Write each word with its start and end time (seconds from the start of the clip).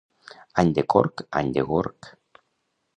Any 0.63 0.71
de 0.79 0.85
corc, 0.95 1.25
any 1.43 1.55
de 1.59 1.67
gorg. 1.71 2.13